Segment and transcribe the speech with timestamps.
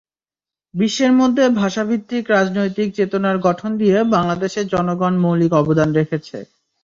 [0.73, 6.37] বিশ্বের মধ্যে ভাষাভিত্তিকি রাজনৈতিক চেতনার গঠন দিয়ে বাংলাদেশের জনগণ মৌলিক অবদান রেখেছে।